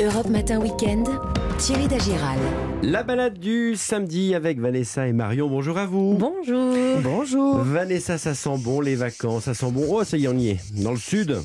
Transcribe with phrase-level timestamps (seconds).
[0.00, 1.08] Europe Matin Weekend,
[1.58, 2.38] Thierry Dagiral.
[2.82, 5.48] La balade du samedi avec Vanessa et Marion.
[5.48, 6.14] Bonjour à vous.
[6.14, 6.74] Bonjour.
[7.02, 7.56] Bonjour.
[7.58, 9.86] Vanessa, ça sent bon les vacances, ça sent bon.
[9.88, 10.58] Oh, ça y est, on y est.
[10.82, 11.36] Dans le sud,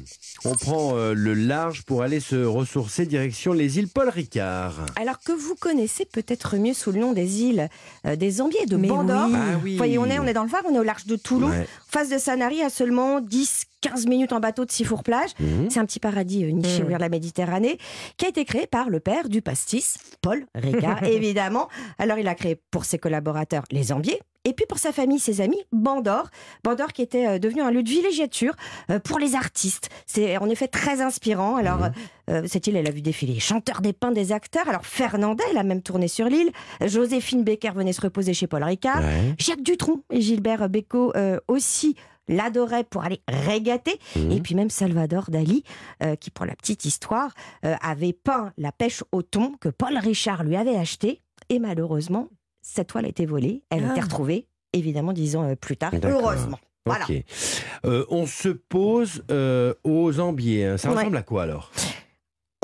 [0.45, 4.85] on prend euh, le large pour aller se ressourcer direction les îles Paul Ricard.
[5.01, 7.69] Alors que vous connaissez peut-être mieux sous le nom des îles
[8.05, 9.27] euh, des Ambiers de Mais Bandor.
[9.29, 9.35] oui.
[9.35, 9.71] Ah oui.
[9.71, 11.49] Vous voyez, on est, on est dans le Var, on est au large de Toulon,
[11.49, 11.67] Ouais.
[11.89, 15.31] face de Sanary à seulement 10 15 minutes en bateau de Sifour-Plage.
[15.39, 15.69] Mhm.
[15.69, 17.77] C'est un petit paradis euh, niché au cœur de la Méditerranée
[18.15, 21.67] qui a été créé par le père du pastis, Paul Ricard, évidemment.
[21.99, 24.21] Alors il a créé pour ses collaborateurs les Ambiers.
[24.45, 26.29] Et puis pour sa famille, ses amis, Bandor.
[26.63, 28.53] Bandor qui était euh, devenu un lieu de villégiature
[28.89, 29.89] euh, pour les artistes.
[30.05, 31.55] C'est en effet très inspirant.
[31.55, 31.89] Alors,
[32.29, 34.67] euh, cette île, elle a vu défiler les chanteurs des pins, des acteurs.
[34.67, 36.51] Alors, Fernandel elle a même tourné sur l'île.
[36.85, 39.01] Joséphine Becker venait se reposer chez Paul Ricard.
[39.01, 39.35] Ouais.
[39.37, 41.95] Jacques Dutronc et Gilbert Bécaud euh, aussi
[42.27, 43.99] l'adoraient pour aller régater.
[44.15, 44.31] Mhm.
[44.31, 45.63] Et puis même Salvador Dali,
[46.01, 47.33] euh, qui pour la petite histoire,
[47.65, 51.21] euh, avait peint la pêche au thon que Paul Richard lui avait acheté.
[51.49, 52.29] Et malheureusement,
[52.61, 53.63] cette toile a été volée.
[53.69, 54.03] Elle a été Ah.
[54.03, 55.91] retrouvée, évidemment, dix ans euh, plus tard.
[56.03, 56.59] Heureusement.
[56.85, 57.05] Voilà.
[57.85, 60.65] Euh, on se pose euh, aux Ambiers.
[60.65, 60.77] hein.
[60.77, 60.95] Ça Ouais.
[60.97, 61.71] ressemble à quoi alors?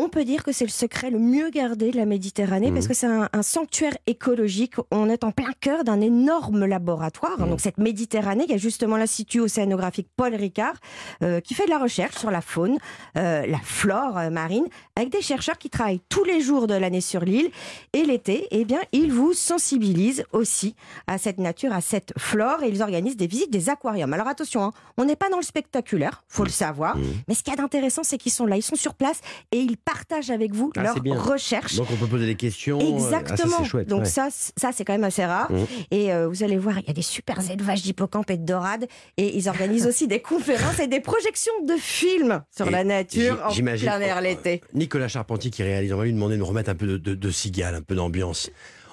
[0.10, 2.74] On peut dire que c'est le secret le mieux gardé de la Méditerranée Mhm.
[2.74, 4.74] parce que c'est un, un sanctuaire écologique.
[4.90, 7.40] On est en plein cœur d'un énorme laboratoire.
[7.40, 7.48] Mhm.
[7.50, 10.74] Donc cette Méditerranée, il y a justement l'Institut océanographique Paul Ricard
[11.22, 12.80] euh, qui fait de la recherche sur la faune,
[13.20, 17.02] euh, la flore euh, marine, avec des chercheurs qui travaillent tous les jours de l'année
[17.02, 17.52] sur l'île.
[17.94, 20.74] Et l'été, eh bien, ils vous sensibilisent aussi
[21.06, 24.12] à cette nature, à cette flore, et ils organisent des visites des aquariums.
[24.12, 26.98] Alors attention, hein, on n'est pas dans le spectaculaire, faut le savoir.
[26.98, 27.04] Mhm.
[27.28, 29.60] Mais ce qu'il y a d'intéressant, c'est qu'ils sont là, ils sont sur place et
[29.60, 29.78] ils
[30.10, 31.76] partagent avec vous Ah, leurs recherches.
[31.76, 32.80] Donc on peut poser des questions.
[32.80, 33.64] euh, ah, ça, Exactement.
[33.64, 33.88] chouette.
[33.88, 34.06] Donc ouais.
[34.06, 35.52] ça, c'est quand même assez rare.
[35.52, 35.66] Mhm.
[35.92, 38.88] Et euh, vous allez voir, il y a des super élevages d'hippocampes et de dorades.
[39.18, 43.40] Et ils organisent aussi des conférences et des projections de films sur Et la nature
[43.46, 44.62] en j'imagine- plein air l'été.
[44.74, 47.16] Nicolas Charpentier qui réalise, on va lui demander de nous remettre un peu de, de,
[47.16, 48.50] de cigale, un peu d'ambiance.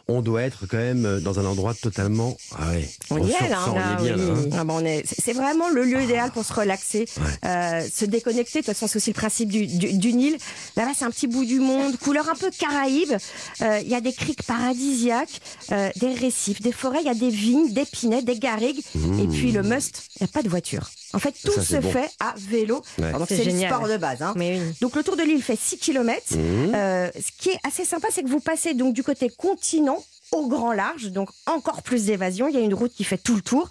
[0.08, 2.36] On doit être quand même euh, dans un endroit totalement.
[2.56, 2.88] Ah ouais.
[3.10, 3.96] On y est là, ça, on hein.
[3.98, 4.48] est bien, là, hein.
[4.52, 7.06] Ah bon, on est- c'est vraiment le lieu idéal pour se relaxer,
[7.44, 8.60] euh, se déconnecter.
[8.60, 10.36] De toute façon, c'est aussi le principe du, du, du Nil.
[10.76, 13.14] Là-bas, c'est un petit bout du monde, couleur un peu caraïbe.
[13.62, 15.40] Euh, Il y a des criques paradisiaques,
[15.72, 18.82] euh, des récifs, des forêts, il y a des vignes, des pinets, des garrigues.
[19.20, 20.88] Et puis le must, il n'y a pas de voiture.
[21.14, 21.90] En fait, tout Ça, se bon.
[21.90, 22.82] fait à vélo.
[22.98, 23.10] Ouais.
[23.28, 24.22] C'est le sport de base.
[24.22, 24.34] hein.
[24.36, 24.72] Mais oui.
[24.80, 26.20] Donc le tour de l'île fait 6 km.
[26.30, 26.36] Mmh.
[26.74, 29.95] Euh, ce qui est assez sympa, c'est que vous passez donc du côté continent
[30.36, 32.48] au grand large, donc encore plus d'évasion.
[32.48, 33.68] Il y a une route qui fait tout le tour,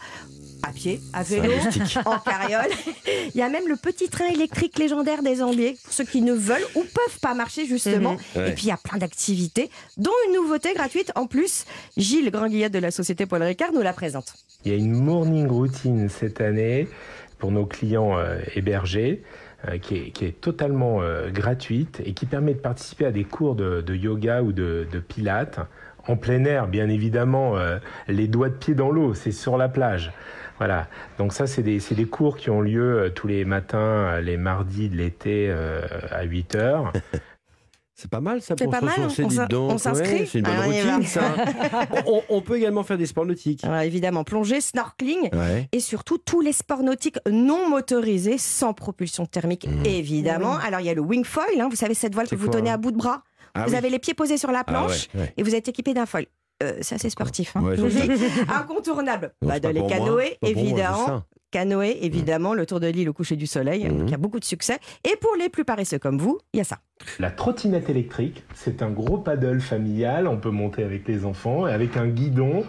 [0.63, 1.51] à pied, à vélo,
[2.05, 2.71] en carriole.
[3.33, 6.33] Il y a même le petit train électrique légendaire des Ambiers, pour ceux qui ne
[6.33, 8.13] veulent ou peuvent pas marcher justement.
[8.13, 8.41] Mhm.
[8.41, 8.49] Ouais.
[8.49, 11.65] Et puis il y a plein d'activités, dont une nouveauté gratuite en plus.
[11.97, 14.33] Gilles Grand-Guillette de la société Paul Ricard nous la présente.
[14.63, 16.87] Il y a une morning routine cette année
[17.37, 19.21] pour nos clients euh, hébergés
[19.67, 23.23] euh, qui, est, qui est totalement euh, gratuite et qui permet de participer à des
[23.23, 25.59] cours de, de yoga ou de, de pilates
[26.07, 27.77] en plein air, bien évidemment, euh,
[28.07, 30.11] les doigts de pied dans l'eau, c'est sur la plage.
[30.57, 34.37] Voilà, donc ça c'est des, cours qui ont lieu euh, tous les matins, euh, les
[34.37, 36.93] mardis de l'été euh, à 8 heures.
[37.97, 39.71] C'est pas mal ça C'est pour pas se mal, ressourcer, on dites s'in- donc.
[39.71, 41.21] on s'inscrit Ouais, c'est une bonne Ah, routine ça.
[42.07, 43.63] on, on peut également faire des sports nautiques.
[43.63, 45.33] Alors, évidemment, plongée, snorkeling.
[45.33, 45.69] Ouais.
[45.71, 49.85] et surtout tous les sports nautiques non motorisés sans propulsion thermique, Mmh.
[49.85, 50.57] évidemment.
[50.57, 52.69] Alors il y a le wing foil, hein, vous savez cette voile que vous tenez
[52.69, 53.23] à bout de bras.
[53.55, 53.77] Ah vous oui.
[53.77, 55.33] avez les pieds posés sur la Ah planche ouais, ouais.
[55.37, 56.25] et vous êtes équipé d'un foil.
[56.63, 57.55] Euh, c'est assez sportif.
[57.55, 57.75] hein, Ouais.
[58.49, 59.33] Incontournable.
[59.41, 61.23] Non, Bah, de les canoës, moi, évidemment.
[61.51, 63.87] Canoë, évidemment, le tour de l'île au coucher du soleil.
[63.89, 64.77] Il y a beaucoup de succès.
[65.09, 66.79] Et pour les plus paresseux comme vous, il y a ça.
[67.19, 71.71] La trottinette électrique, c'est un gros paddle familial, on peut monter avec les enfants, et
[71.73, 72.65] avec un guidon.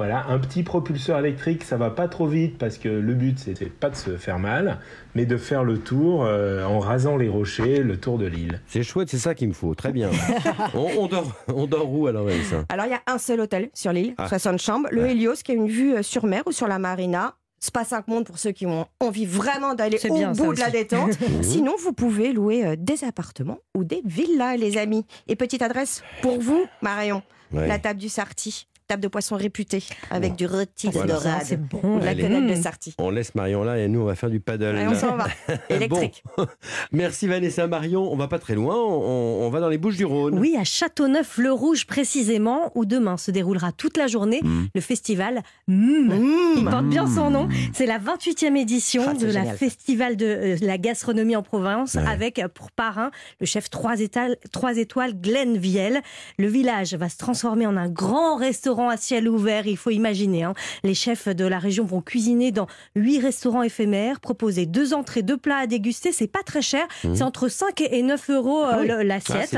[0.00, 3.68] Voilà, un petit propulseur électrique, ça va pas trop vite parce que le but c'est
[3.68, 4.78] pas de se faire mal,
[5.14, 8.62] mais de faire le tour euh, en rasant les rochers, le tour de l'île.
[8.66, 9.74] C'est chouette, c'est ça qu'il me faut.
[9.74, 10.08] Très bien.
[10.74, 13.68] on, on dort, on dort où alors Vanessa Alors il y a un seul hôtel
[13.74, 14.26] sur l'île, Ah.
[14.26, 14.88] 60 chambres.
[14.90, 15.10] Le Ouais.
[15.12, 17.34] Helios qui a une vue euh, sur mer ou sur la marina.
[17.58, 20.70] Spa 5 mondes pour ceux qui ont envie vraiment d'aller au bien, bout de la
[20.70, 21.10] détente.
[21.42, 25.04] Sinon, vous pouvez louer euh, des appartements ou des villas, les amis.
[25.28, 27.66] Et petite adresse pour vous, Marion, Ouais.
[27.66, 28.66] la table du Sarti.
[28.90, 30.34] Table de poisson réputée, avec Bon.
[30.36, 31.14] du rôti de Voilà.
[31.14, 31.42] dorade.
[31.44, 31.98] C'est bon.
[31.98, 32.22] de la Allez.
[32.24, 32.62] quenelle de Mmh.
[32.62, 32.94] Sarti.
[32.98, 34.64] On laisse Marion là et nous on va faire du paddle.
[34.76, 35.28] Allez, on s'en va.
[35.70, 36.24] Électrique.
[36.36, 36.46] Bon.
[36.92, 38.12] Merci Vanessa Marion.
[38.12, 38.74] On va pas très loin.
[38.74, 40.36] On, on va dans les Bouches du Rhône.
[40.40, 44.66] Oui, à Châteauneuf-le-Rouge précisément, où demain se déroulera toute la journée Mmh.
[44.74, 46.54] le festival Mmh.
[46.56, 47.48] Il porte bien son nom.
[47.72, 49.44] C'est la 28e édition Ah, de la.
[49.54, 52.02] Festival de euh, la gastronomie en Provence, Ouais.
[52.08, 56.00] avec euh, pour parrain le chef 3 étoiles, trois étoiles Glenn Viel.
[56.38, 59.66] Le village va se transformer en un grand restaurant à ciel ouvert.
[59.66, 60.54] Il faut imaginer, hein.
[60.82, 65.36] les chefs de la région vont cuisiner dans huit restaurants éphémères, proposer deux entrées, deux
[65.36, 66.12] plats à déguster.
[66.12, 66.86] C'est pas très cher.
[67.02, 68.90] C'est entre 5 et 9 euros Ah euh, oui.
[68.90, 69.56] Ah, l'assiette.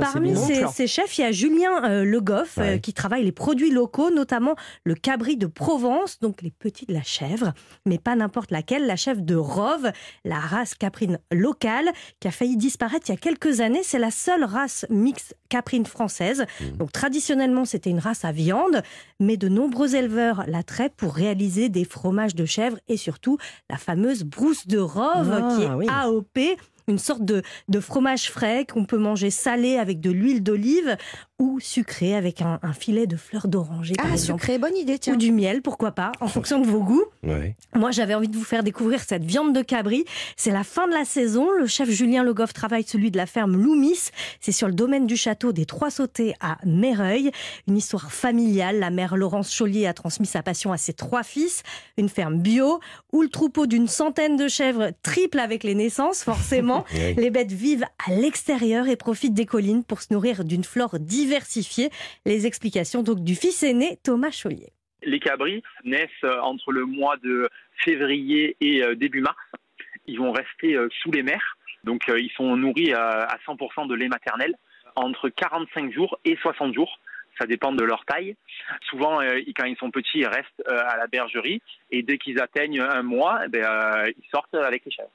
[0.00, 3.32] Parmi ces, ces chefs, il y a Julien euh, Le Goff euh, qui travaille les
[3.32, 7.52] produits locaux, notamment le cabri de Provence, donc les petits de la chèvre,
[7.86, 9.90] mais pas n'importe laquelle, la chèvre de Rove,
[10.24, 13.82] la race caprine locale qui a failli disparaître il y a quelques années.
[13.82, 16.46] C'est la seule race mixte caprine française.
[16.60, 16.76] Mmh.
[16.78, 18.82] Donc traditionnellement, c'était une race à viande,
[19.18, 23.36] mais de nombreux éleveurs la traitent pour réaliser des fromages de chèvre et surtout
[23.68, 25.86] la fameuse brousse de Rove Ah, qui est oui.
[25.90, 26.56] AOP
[26.88, 30.96] une sorte de, de fromage frais qu'on peut manger salé avec de l'huile d'olive
[31.38, 35.14] ou sucré avec un, un filet de fleurs d'oranger, Ah, sucré, bonne idée, tiens.
[35.14, 37.04] Ou du miel, pourquoi pas, en fonction de vos goûts.
[37.22, 37.56] Ouais.
[37.74, 40.04] Moi, j'avais envie de vous faire découvrir cette viande de cabri.
[40.36, 41.50] C'est la fin de la saison.
[41.58, 44.10] Le chef Julien Le Goff travaille celui de la ferme Loumis.
[44.40, 47.30] C'est sur le domaine du château des Trois Sautés à Méreuil.
[47.68, 48.78] Une histoire familiale.
[48.78, 51.62] La mère Laurence Chaulier a transmis sa passion à ses trois fils.
[51.96, 52.80] Une ferme bio
[53.12, 56.79] où le troupeau d'une centaine de chèvres triple avec les naissances, forcément.
[57.16, 61.90] Les bêtes vivent à l'extérieur et profitent des collines pour se nourrir d'une flore diversifiée.
[62.26, 64.72] Les explications donc du fils aîné Thomas Chaulier.
[65.02, 67.48] Les cabris naissent euh, entre le mois de
[67.84, 69.36] février et euh, début mars.
[70.06, 71.56] Ils vont rester euh, sous les mers.
[71.84, 74.54] Donc ils sont nourris à à 100% de lait maternel
[74.96, 76.98] entre 45 jours et 60 jours.
[77.38, 78.36] Ça dépend de leur taille.
[78.90, 82.40] Souvent, euh, quand ils sont petits, ils restent euh, à la bergerie et dès qu'ils
[82.40, 85.10] atteignent un mois, eh ben, euh, ils sortent avec les chèvres.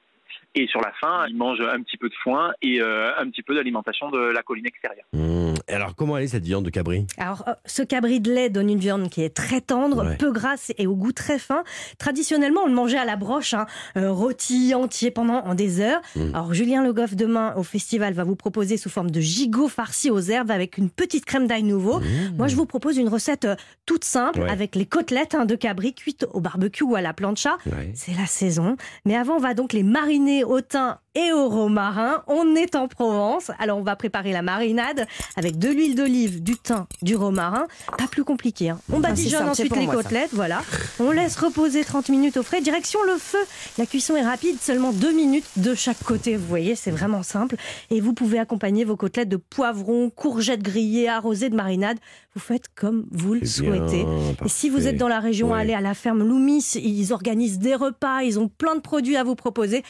[0.55, 3.43] Et sur la fin, ils mangent un petit peu de foin et euh, un petit
[3.43, 5.05] peu d'alimentation de la colline extérieure.
[5.13, 5.53] Mmh.
[5.67, 7.07] Alors, comment elle est cette viande de cabri?
[7.17, 10.15] Alors, euh, ce cabri de lait donne une viande qui est très tendre, Ouais.
[10.17, 11.63] peu grasse et au goût très fin.
[11.97, 13.65] Traditionnellement, on le mangeait à la broche, hein,
[13.97, 16.01] euh, rôti entier pendant en des heures.
[16.15, 16.35] Mm.
[16.35, 20.11] Alors, Julien Le Goff, demain, au festival, va vous proposer sous forme de gigot farci
[20.11, 21.99] aux herbes avec une petite crème d'ail nouveau.
[21.99, 22.03] Mmh.
[22.37, 24.49] Moi, je vous propose une recette euh, toute simple Ouais.
[24.51, 27.57] avec les côtelettes hein, de cabri cuites au barbecue ou à la plancha.
[27.65, 27.91] Ouais.
[27.95, 28.75] C'est la saison.
[29.05, 32.23] Mais avant, on va donc les mariner au thym et au romarin.
[32.27, 33.51] On est en Provence.
[33.59, 37.67] Alors, on va préparer la marinade avec de l'huile d'olive, du thym, du romarin.
[37.97, 38.69] Pas plus compliqué.
[38.69, 38.79] hein.
[38.91, 40.03] On Ah, badigeonne ensuite les moi, ça.
[40.03, 40.29] côtelettes.
[40.33, 40.61] Voilà.
[40.99, 42.61] On laisse reposer 30 minutes au frais.
[42.61, 43.39] Direction le feu.
[43.77, 46.35] La cuisson est rapide, seulement 2 minutes de chaque côté.
[46.35, 47.55] Vous voyez, c'est vraiment simple.
[47.89, 51.97] Et vous pouvez accompagner vos côtelettes de poivrons, courgettes grillées, arrosées de marinade.
[52.35, 54.05] Vous faites comme vous le bien, souhaitez.
[54.45, 56.65] Et si vous êtes dans la région, allez à la ferme Loumis.
[56.75, 59.83] Ils organisent des repas, ils ont plein de produits à vous proposer.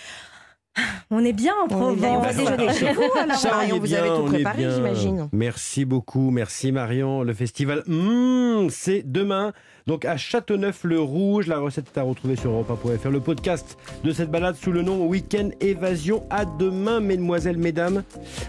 [1.12, 2.36] On est bien en bien, on va Provence.
[2.36, 5.30] déjeuner chez vous, alors Ça, on Marion, est vous bien, avez tout préparé, j'imagine.
[5.32, 7.24] Merci beaucoup, merci Marion.
[7.24, 9.54] Le festival, mmh, c'est demain,
[9.88, 11.48] donc à Châteauneuf-le-Rouge.
[11.48, 13.10] La recette est à retrouver sur europe1.fr.
[13.10, 16.24] Le podcast de cette balade sous le nom Week-end Évasion.
[16.30, 18.04] À demain, mesdemoiselles, mesdames.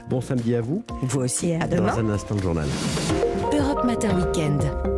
[0.08, 0.82] Bon samedi à vous.
[1.02, 1.93] Vous aussi, à demain.
[1.94, 2.67] Dans un instant, le journal.
[3.52, 4.95] Europe Matin Week-end.